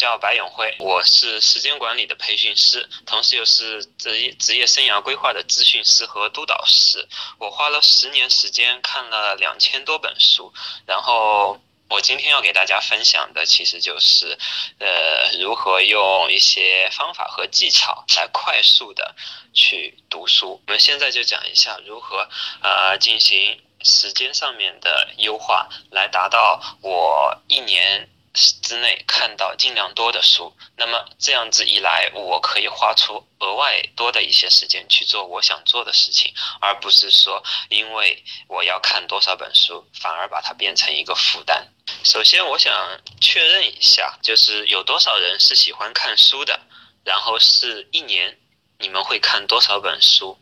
[0.00, 7.06] 叫白永辉，我是时间管理的培训师，同时又是职业职业生涯规划的咨询师和督导师。
[7.38, 10.54] 我花了十年时间看了两千多本书，
[10.86, 11.60] 然后
[11.90, 14.38] 我今天要给大家分享的其实就是，
[14.78, 19.14] 呃，如何用一些方法和技巧来快速的
[19.52, 20.62] 去读书。
[20.66, 22.26] 我们现在就讲一下如何
[22.62, 28.08] 呃进行时间上面的优化，来达到我一年。
[28.32, 41.66] 之内看到尽量多的书，那么这样子一来，我可以花出额外多的一些时间去做我想做的事情，而不是说因为我要看多少本书，反而把它变成一个负担。
[42.04, 46.60] 首先，我想确认一下，就是有多少人是喜欢看书的，
[47.04, 48.38] 然后是一年
[48.78, 50.38] 你们会看多少本书？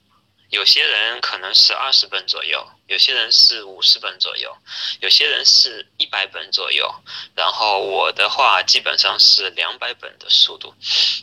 [0.50, 4.56] 有些人可能是二十本左右，有些人是五十本左右，
[5.00, 6.92] 有些人是一百本左右。
[7.34, 10.74] 然后我的话基本上是两百本的速度，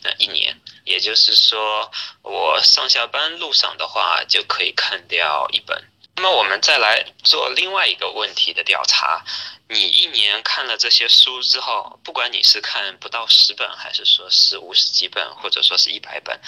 [0.02, 1.90] 那一年，也就是说
[2.22, 5.84] 我上下班路上的话就可以看掉一本。
[6.14, 9.24] 那么我们再来做另外一个问题的调查。
[9.68, 16.40] 你一年看了这些书之后，不管你是看不到十本，还是说是五十几本，或者说是一百本，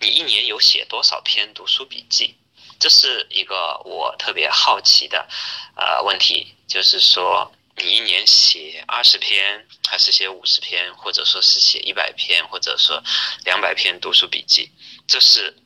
[0.00, 2.34] 你一年有写多少篇读书笔记？
[2.82, 5.28] 这是一个我特别好奇的
[5.76, 13.00] 呃问题，就是说你一年写二十篇，还是写五十篇，或者说是写一百篇，或者说
[13.44, 14.68] 两百篇读书笔记？
[15.06, 15.56] 这是，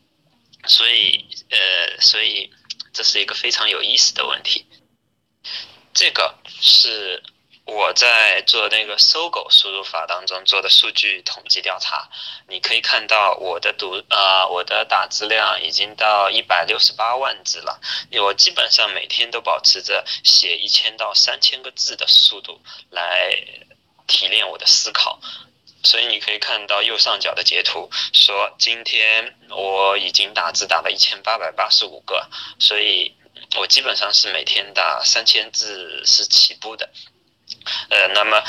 [0.67, 2.53] 所以呃，所以
[2.93, 4.67] 这是一个非常有意思的问题。
[5.95, 7.23] 这个是
[7.67, 12.09] 我在做那个搜狗输入法当中做的数据统计调查，
[12.49, 17.81] 你可以看到我的读呃我的打字量已经到一百六十八万字了，
[18.23, 22.61] 我基本上每天都保持着写一千到三千个字的速度
[22.91, 23.37] 来
[24.07, 25.19] 提炼我的思考，
[25.83, 33.13] 所以你可以看到右上角的截图说今天我已经打字打了一千八百八十五个，所以。
[33.59, 36.91] 我基本上是每天打三千字是起步的，
[37.91, 38.43] 呃，那么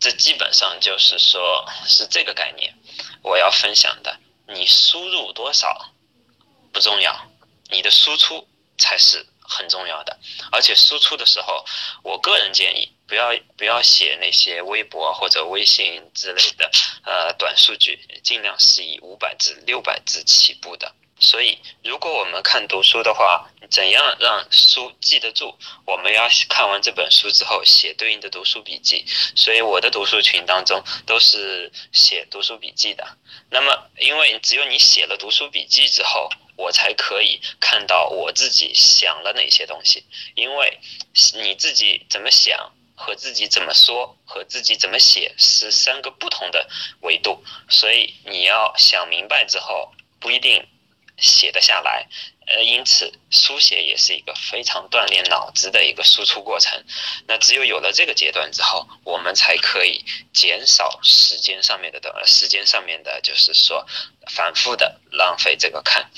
[0.00, 2.74] 这基本上就是说是这个概念，
[3.22, 4.18] 我要分享的。
[4.46, 5.90] 你输入多少
[6.72, 7.30] 不重要，
[7.70, 8.48] 你的输出
[8.78, 10.18] 才是很重要的。
[10.50, 11.64] 而且输出的时候，
[12.02, 16.70] 我个人建议不要不要写那些微博或者微信之类的
[17.04, 20.94] 呃短数据，尽量是以五百字、六百字起步的。
[21.20, 25.54] 所以，如果我们看读书的话，怎样让书记得住？
[25.84, 29.04] 我们要看完这本书之后写对应的读书笔记。
[29.34, 33.04] 所以，我的读书群当中都是写读书笔记的。
[33.50, 40.04] 那么，因为只有你写了读书笔记之后，我才可以看到我自己想了哪些东西。
[40.34, 40.78] 因为
[41.34, 46.68] 你自己怎么想和自己怎么说和自己怎么写是三个不同的
[47.00, 50.66] 维度，所以你要想明白之后，不一定。
[51.18, 52.06] 写得下来，
[52.46, 56.82] 呃，因此书写也是一个非常锻炼脑子的一个输出过程。
[57.26, 63.84] 那只有有了这个阶段之后，我们才可以减少时间上面的的时间上面的，就是说
[64.30, 66.08] 反复的浪费这个看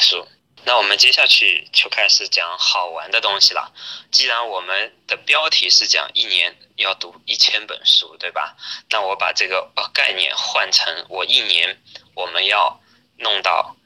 [0.00, 0.26] 书。
[0.66, 3.70] 那我们接下去就开始讲好玩的东西了。
[4.10, 8.56] 既然我们的标题是讲一年要读一千本书，对吧？
[8.88, 11.82] 那我把这个概念换成我一年
[12.14, 12.80] 我们要
[13.18, 13.76] 弄到。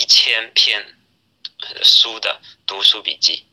[0.00, 0.96] 一千篇
[1.82, 3.46] 书的读书笔记，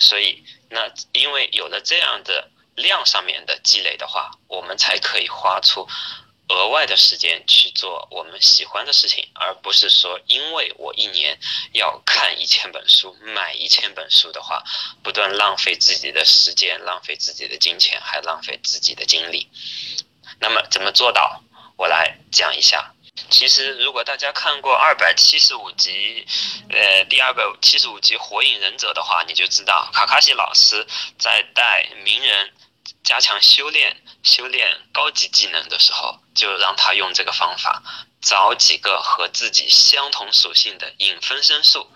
[0.00, 5.86] 所以那因为有了这样的量上面的积累的话，我们才可以花出
[6.48, 11.38] 额外的时间去做我们喜欢的事情，而不是说因为我一年
[11.74, 14.64] 要看一千本书、买一千本书的话，
[15.02, 19.46] 不断浪费自己的时间、浪费自己的金钱，还浪费自己的精力。
[20.40, 21.42] 那么怎么做到？
[21.76, 22.94] 我来讲一下。
[23.28, 26.26] 其实，如果大家看过二百七十五集，
[26.70, 30.86] 呃，第二百七十五集《火影忍者》的话，你就知道卡卡西老师
[31.18, 32.52] 在带鸣人
[33.04, 37.82] 加强修炼、修炼高级技能的时候，就让他用这个方法，
[38.22, 41.90] 找几个和自己相同属性的影分身术，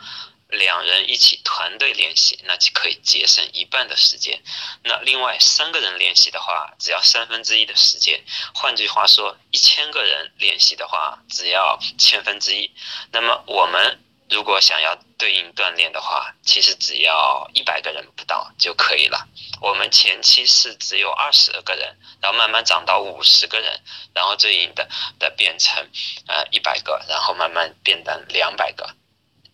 [0.48, 4.40] 两人一起团队练习，那就可以节省一半的时间。
[4.84, 8.22] 那另外三个人练习的话，只要三分之一的时间。
[8.54, 12.70] 换句话说，一千个人练习的话，只要千分之一。
[13.10, 14.00] 那么我们
[14.30, 19.26] 如果想要对应锻炼的话，其实只要一百个人不到就可以了。
[19.60, 23.80] 我们前期是只有二十个人，然后慢慢涨到五十个人，
[24.14, 24.88] 然后对应的
[25.18, 25.90] 的变成
[26.28, 28.94] 呃一百个，然后慢慢变成两百个。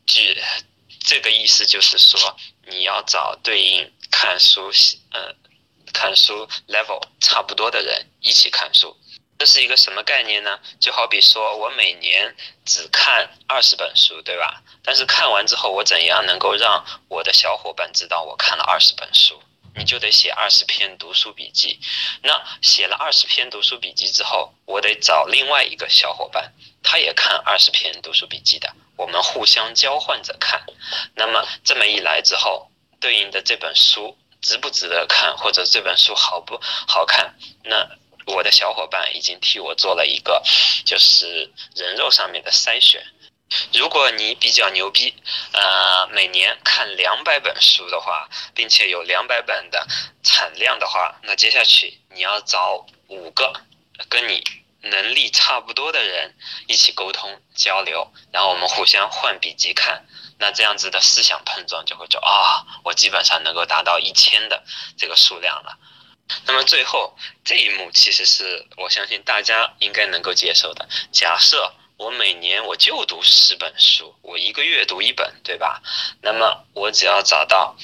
[0.04, 0.36] 据
[1.04, 4.70] 这个意思就是说，你要找对应看书，
[5.12, 5.36] 嗯，
[5.92, 8.96] 看书 level 差不多的人一起看书。
[9.38, 10.60] 这是一个什么概念呢？
[10.78, 14.62] 就好比说我每年只看二十本书，对吧？
[14.84, 19.42] 但是看完之后，我怎样能够让我的小伙伴知道我看了二十本书？
[19.74, 21.78] 你就得写二十篇读书笔记。
[22.22, 26.52] 那写了二十篇读书笔记之后，我得找另外一个小伙伴，
[26.82, 28.72] 他也看二十篇读书笔记的。
[28.96, 30.62] 我们互相交换着看，
[31.14, 32.70] 那么这么一来之后，
[33.00, 37.34] 对应的这本书值不值得看，或者这本书好不好看，
[37.64, 37.88] 那
[38.26, 40.42] 我的小伙伴已经替我做了一个，
[40.84, 43.02] 就是人肉上面的筛选。
[43.72, 45.14] 如果你比较牛逼，
[45.52, 49.86] 呃，每年看两百本书的话，并且有两百本的
[50.22, 53.52] 产量的话，那接下去你要找五个
[54.08, 54.42] 跟你。
[54.84, 56.34] 能力差不多的人
[56.66, 60.04] 一起沟通交流，然后我们互相换笔记看，
[60.40, 64.64] 那这样子的思想碰撞就会就啊，我基本上能够达到一千的
[64.98, 65.78] 这个数量了。
[66.46, 70.88] 那么最后这一幕其实是我相信大家应该能够接受的。
[71.12, 71.72] 假设
[72.02, 75.80] 我每年我就读十本书，我一个月读一本，对吧？
[76.20, 77.76] 那么我只要找到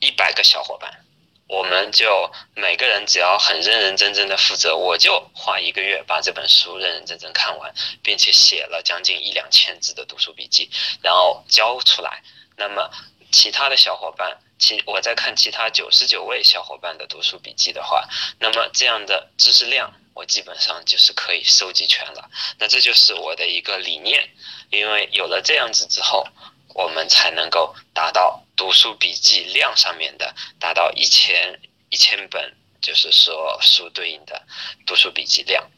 [0.00, 1.02] 一百个小伙伴。
[1.46, 7.72] 我们就每个人只要很认认真真的负责，我就花一个月把这本书认认真真看完，
[8.02, 10.68] 并且写了将近一两千字的读书笔记，
[11.00, 12.22] 然后交出来。
[12.58, 12.90] 那么
[13.32, 18.06] 其他的小伙伴，其我在看其他九十九位小伙伴的读书笔记的话，
[18.38, 22.28] 那么这样的知识量，我基本上就是可以收集全了。
[22.58, 24.28] 那这就是我的一个理念，
[24.70, 26.26] 因为有了这样子之后。
[26.74, 34.40] 我们才能够达到读书笔记量上面的达到一千一千本，就是说书对应的
[34.86, 35.68] 读书笔记量，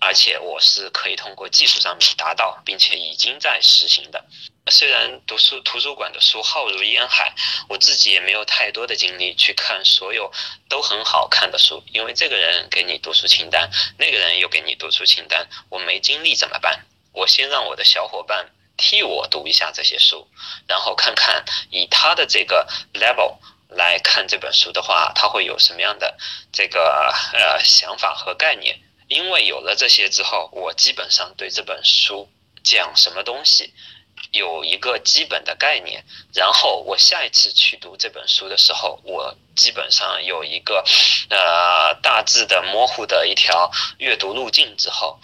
[0.00, 4.24] 而且我是可以通过技术上面达到，并且已经在实行的。
[4.70, 7.34] 虽然读书图书馆的书浩如烟海，
[7.68, 10.32] 我自己也没有太多的精力去看所有
[10.68, 16.84] 都很好看的书，因为这个人给你读书清单，那个人又给你读书清单，我没精力怎么办？
[17.12, 18.50] 我先让我的小伙伴。
[18.78, 20.28] 替我读一下这些书，
[20.66, 23.38] 然后看看以他的这个 level
[23.70, 26.14] 来看这本书的话，他会有什么样的
[26.52, 28.78] 这个呃想法和概念。
[29.08, 32.28] 因为有了这些之后，我基本上对这本书
[32.62, 33.72] 讲什么东西
[34.32, 36.04] 有一个基本的概念。
[36.34, 40.84] 然后我下一次去读这本书的时候，我基本上有一个
[41.30, 45.18] 呃大致的模糊的一条阅读路径之后，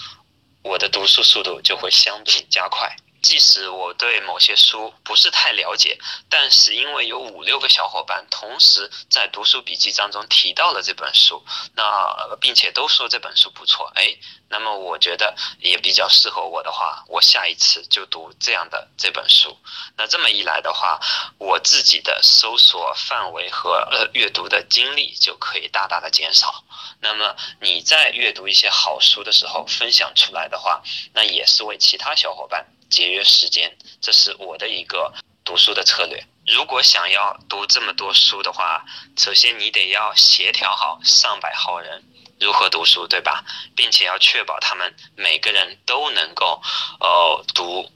[0.63, 2.97] 我的读书速度就会相对加快。
[3.23, 5.97] 即使我对某些书不是太了解，
[6.29, 11.43] 但是因为有五六个小伙伴同时在读书笔记当中提到了这本书，
[11.75, 14.17] 那并且都说这本书不错，哎，
[14.49, 19.57] 那么我觉得也比较适合我的话，我下一次就读这样的这本书。
[19.97, 20.99] 那这么一来的话，
[21.39, 26.65] 我自己的搜索范围和呃阅读的精力就可以大大的减少。
[27.01, 30.83] 那么你在阅读一些好书的时候分享出来的话，
[31.15, 32.67] 那也是为其他小伙伴。
[32.93, 35.11] 节约时间，这是我的一个
[35.43, 36.23] 读书的策略。
[36.47, 38.85] 如果想要读这么多书的话，
[39.17, 42.05] 首先你得要协调好上百号人
[42.39, 43.43] 如何读书，对吧？
[43.75, 46.61] 并且要确保他们每个人都能够，
[47.01, 47.91] 呃，读，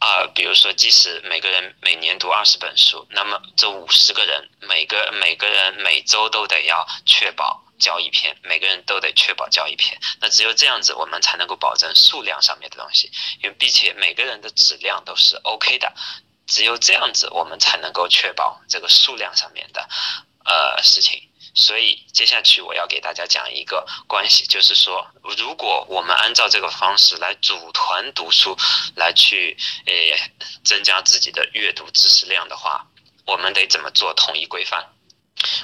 [0.00, 7.62] 啊，比如说，即使每个人每年读二十本书，那么这五十个人，每个每个人每周都得要确保。
[7.80, 9.98] 交一篇，每个人都得确保交一篇。
[10.20, 13.10] 那只有这样子，我们才能够保证数量上面的东西，
[13.42, 15.92] 因为并且每个人的质量都是 OK 的。
[16.46, 19.88] 只有这样子，我们才能够确保这个数量上面的
[20.44, 21.20] 呃事情。
[21.52, 25.04] 所以接下去我要给大家讲一个关系，就是说，
[25.36, 28.56] 如果我们按照这个方式来组团读书，
[28.94, 29.56] 来去
[29.86, 29.92] 呃
[30.64, 32.86] 增加自己的阅读知识量的话，
[33.26, 34.84] 我们得怎么做统一规范？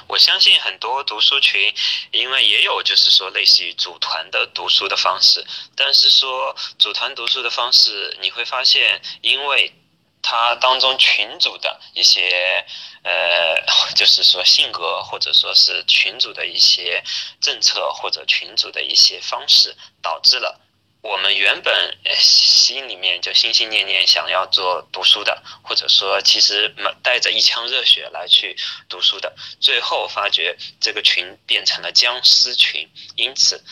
[0.07, 1.73] 我相信很多读书群，
[2.11, 9.73] 因为也有就是说类似于组团的读书的方式，但是说组团读书的方式，你会发现，因为
[10.21, 12.65] 它当中群主的一些
[13.03, 13.61] 呃，
[13.95, 17.01] 就是说性格或者说是群主的一些
[17.39, 20.59] 政策或者群主的一些方式，导致了
[21.01, 28.55] 我们原本心里面就心心念念想要做读书的，或者说其实带着一腔热血来去
[28.89, 33.63] 读书的，最后发觉这个群变成了僵尸群，因此。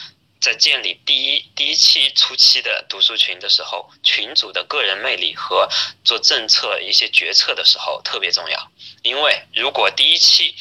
[0.42, 5.68] 在建立第一第一期初期的读书群的时候，群主的个人魅力和
[6.04, 8.72] 做政策一些决策的时候特别重要。
[9.02, 10.54] 因为如果第一期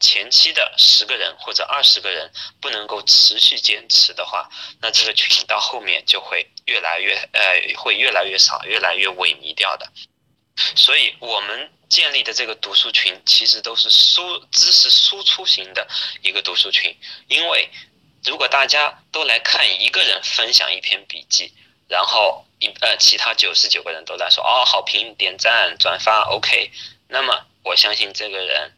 [0.00, 4.48] 前期的十个人或者二十个人不能够持续坚持的话，
[4.80, 9.90] 那这个群到后面就会越来越呃会越来越少，越来越萎靡掉的。
[10.74, 15.86] 所以我们建立的这个读书群其实都是输知识输出型的
[16.22, 16.96] 一个读书群，
[17.28, 17.70] 因为。
[18.24, 21.52] 如果大家都来看一个人分享一篇笔记，
[21.86, 26.72] 然后一呃其他九十九个人都来说哦好评点赞转发 OK，
[27.06, 28.72] 那么我相信这个人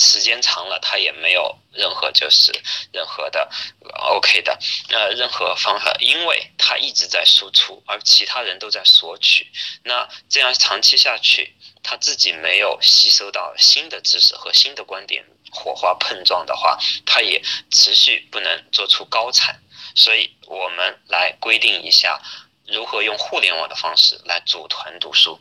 [0.00, 2.52] 时间长了他也没有任何就是
[2.92, 3.50] 任何的
[3.94, 4.56] OK 的
[4.90, 9.50] 呃任何方法，因为他一直在输出，而其他人都在索取，
[9.82, 11.52] 那这样长期下去，
[11.82, 15.24] 他自己没有吸收到新的知识和新的观点。
[15.50, 19.60] 火花碰撞的话，他也持续不能做出高产，
[19.96, 22.20] 所以我们来规定一下，
[22.66, 25.40] 如何用互联网的方式来组团读书。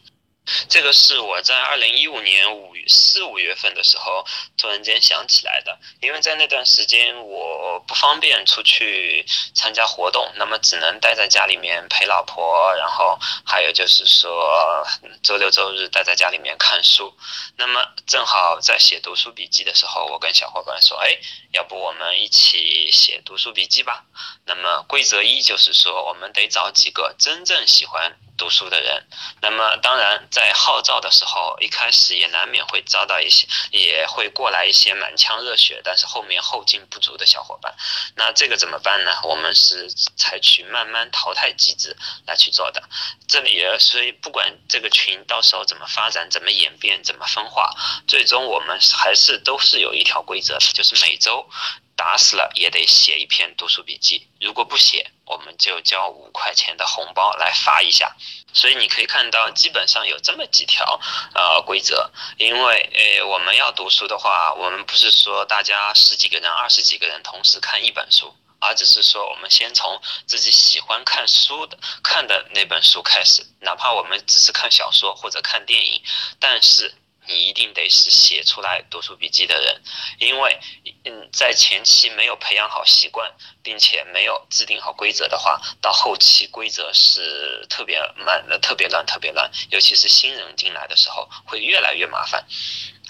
[0.69, 4.25] 这个是我在二零一五年五四五月份的时候
[4.57, 14.85] 突然间想起来的，因为在那段时间我不方便出去参加活动，那么只能待在家里面陪老婆，然后还有就是说
[15.21, 17.13] 周六周日待在家里面看书。
[17.57, 21.17] 那么正好在写读书笔记的时候，我跟小伙伴说：“哎，
[21.51, 24.05] 要不我们一起写读书笔记吧？”
[24.47, 28.17] 那么规则一就是说，我们得找几个真正喜欢。
[28.37, 29.03] 读书的人，
[29.41, 37.73] 那么当然在号召的时候，一开始也难免会遭到一些，也会过来一些满腔热血，但是后面后劲不足的小伙伴。
[38.13, 39.11] 那这个怎么办呢？
[39.23, 42.83] 我们是采取慢慢淘汰机制来去做的。
[43.27, 47.73] 这里也所以不管这个群到时候怎么发展、怎么演变、怎么分化，
[48.07, 51.49] 最终我们还是都是有一条规则的，就是每周。
[51.97, 58.15] 打死了也得写一篇读书笔记，如果不写，我们就交五块钱的红包来发一下。
[58.53, 61.01] 所以你可以看到，基本上有这么几条
[61.33, 62.11] 呃规则。
[62.37, 76.03] 因为呃我们要读书的话，我们不是说大家十几个人、二十几个人同时看一本书，而只是说我们先从自己喜欢看书的看的那本书开始，哪怕我们只是看小说或者看电影，
[76.39, 76.93] 但是。
[77.27, 79.81] 你一定得是写出来读书笔记的人，
[80.19, 80.59] 因为，
[81.05, 83.31] 嗯，在前期没有培养好习惯，
[83.61, 89.51] 并且没有制定好规则的话，到后期规则是特别慢的，特别乱，特别乱。
[89.69, 92.45] 尤其是新人进来的时候，会越来越麻烦。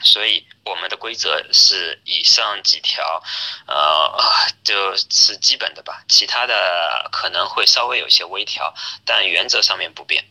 [0.03, 3.23] 所以我们的规则是以上几条，
[3.65, 4.15] 呃，
[4.63, 8.73] 就是基本的吧，其他的可能会稍微有些微调，
[9.05, 10.23] 但原则上面不变。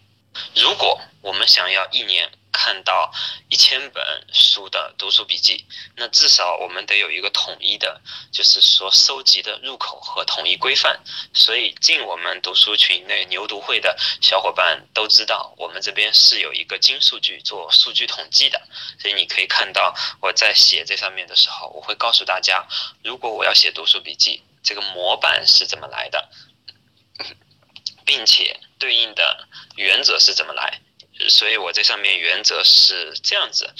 [0.54, 3.12] 如果我们想要一年看到
[3.48, 5.66] 一千本书的读书笔记，
[5.96, 8.00] 那至少我们得有一个统一的，
[8.32, 10.98] 就是说收集的入口和统一规范。
[11.34, 18.62] 所以进我们读书群那牛读会的小伙伴都知道，我们这边是有一个金数据做数据统计的。
[18.98, 22.66] 所以你可以看到我在写这上面的时候，我会告诉大家，
[23.02, 26.28] 如果我要写读书笔记，这个模板是怎么来的，
[28.06, 28.58] 并且。
[28.78, 30.78] 对应的原则是怎么来？
[31.30, 33.72] 所以我这上面原则是这样子：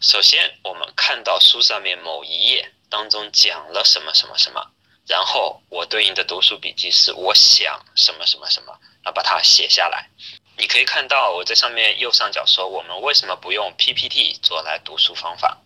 [0.00, 4.72] 首先，我们看到书上面某一页当中讲了什么什么什么，
[5.06, 10.10] 然后我对应的读书笔记是我想什么什么什么，要把它写下来。
[10.58, 15.56] 你可以看到我这上面右上角说，我们为什么不用 PPT 做来读书方法？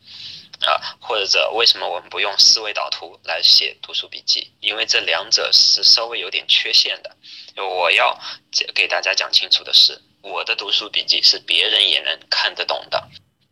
[0.66, 4.52] 啊，或者为什么我们不用思维导图来写读书笔记？
[4.60, 7.16] 因为这两者是稍微有点缺陷的。
[7.56, 8.18] 我要
[8.74, 13.08] 给大家讲清楚的是，我的读书笔记是别人也能看得懂的。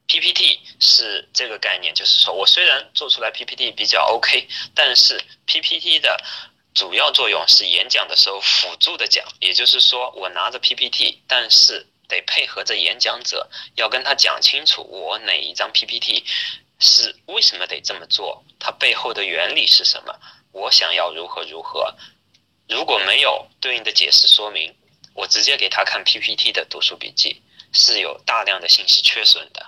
[0.06, 6.18] PPT 是这个概念，就是说我虽然做出来 PPT 比较 OK，但是 PPT 的
[6.74, 16.24] 主要作用是演讲的时候辅助的讲，也就是说我拿着 PPT，但是得配合着演讲者，要跟他讲清楚我哪一张 PPT。
[16.78, 18.44] 是为什么得这么做？
[18.58, 20.14] 它背后的原理是什么？
[20.52, 21.94] 我想要如何如何？
[22.68, 24.74] 如果没有对应的解释说明，
[25.14, 27.42] 我直接给他看 PPT 的读书笔记
[27.72, 29.66] 是有大量的信息缺损的。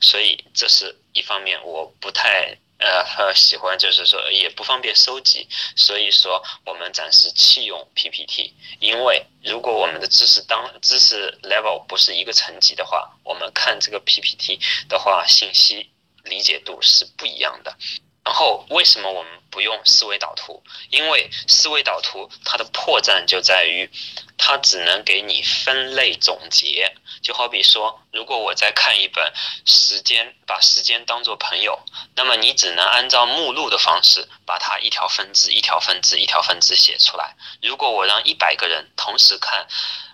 [0.00, 5.48] 所以这是一方面，我不太呃 喜欢，就是说也不方便收集。
[5.74, 14.58] 所以说我们暂时弃用 PPT，因为如果我们的知识当知识 level 不是一个层级的话，我们看这个 PPT
[14.88, 15.90] 的话，信息。
[16.26, 17.76] 理解度是不一样的，
[18.24, 20.62] 然后为什么我们不用思维导图？
[20.90, 23.90] 因为思维导图它的破绽就在于，
[24.36, 26.94] 它只能给你分类总结。
[27.22, 29.32] 就好比说，如果我在看一本
[29.64, 31.80] 时间，把时间当做朋友，
[32.14, 37.34] 那么你只能按照目录的方式，把它一条分支、一条分支、一条分支写出来。
[37.62, 39.66] 如果我让一百个人同时看，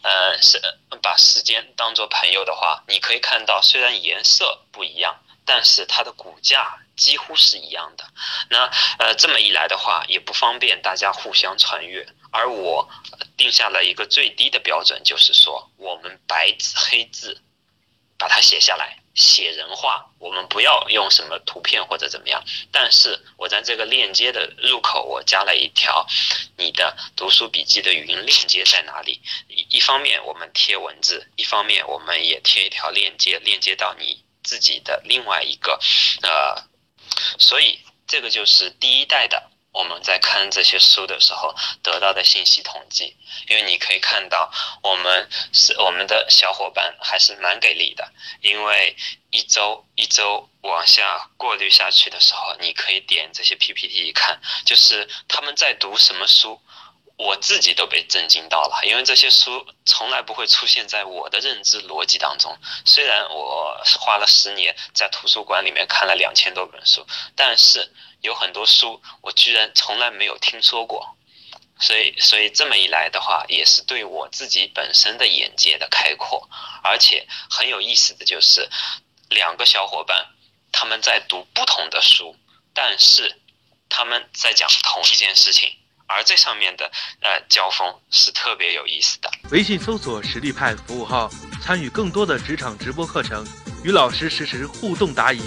[0.02, 0.60] 呃，是
[1.02, 6.78] 把时间当做朋友的话，你可以看到，虽然颜色不一样，但是它的骨架。
[6.94, 8.04] 几乎是一样的，
[8.50, 12.06] 那呃这么一来的话，也不方便大家互相传阅。
[12.30, 12.88] 而我
[13.34, 17.40] 定下了一个最低的标准，就是说我们白纸黑字
[18.18, 22.44] 把它写下来，写人话，我们不要用什么图片或者怎么样。
[22.70, 26.06] 但是我在这个链接的入口，我加了一条
[26.58, 29.20] 你的读书笔记的语音链接在哪里？
[29.48, 35.78] 一方面我们贴文字，一方面我们也贴一条链接，链接到你自己的另外一个
[36.22, 36.70] 呃。
[37.38, 43.16] 所以，这个就是第一代的我们在看这些书的时候得到的信息统计。
[43.48, 44.50] 因为你可以看到，
[44.82, 48.10] 我们是我们的小伙伴还是蛮给力的。
[48.40, 48.96] 因为
[49.30, 56.60] 一周一周往下过滤下去的时候，你可以点这些 PPT 一看，就是他们在读什么书。
[57.16, 62.56] 我自己都被震惊到了，因为这些书从来不会出现在我的认知逻辑当中。
[62.84, 67.92] 虽然我花了十年在图书馆里面看了两千多本书，但是
[68.22, 71.16] 有很多书我居然从来没有听说过。
[71.80, 76.48] 所以，所以这么一来的话，也是对我自己本身的眼界的开阔。
[76.84, 78.68] 而且很有意思的就是，
[79.30, 80.28] 两个小伙伴
[80.70, 82.36] 他们在读不同的书，
[82.72, 83.40] 但是
[83.88, 85.76] 他们在讲同一件事情。
[86.14, 86.90] 而这上面的
[87.20, 89.30] 呃交锋是特别有意思的。
[89.50, 91.30] 微信搜索实力派服务号，
[91.62, 93.46] 参与更多的职场直播课程，
[93.82, 95.40] 与老师实时互动答疑。